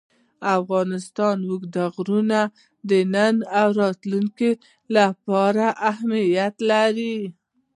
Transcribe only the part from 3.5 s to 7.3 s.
او راتلونکي لپاره ارزښت لري.